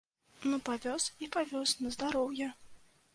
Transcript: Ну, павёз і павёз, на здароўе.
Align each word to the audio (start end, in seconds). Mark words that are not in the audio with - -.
Ну, 0.49 0.57
павёз 0.69 1.05
і 1.25 1.29
павёз, 1.35 1.73
на 1.83 1.91
здароўе. 1.97 2.49